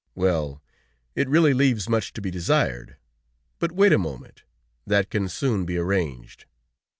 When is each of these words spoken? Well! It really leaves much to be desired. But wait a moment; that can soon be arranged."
Well! 0.15 0.63
It 1.13 1.29
really 1.29 1.53
leaves 1.53 1.87
much 1.87 2.11
to 2.13 2.21
be 2.21 2.31
desired. 2.31 2.97
But 3.59 3.71
wait 3.71 3.93
a 3.93 3.99
moment; 3.99 4.41
that 4.87 5.11
can 5.11 5.29
soon 5.29 5.63
be 5.63 5.77
arranged." 5.77 6.45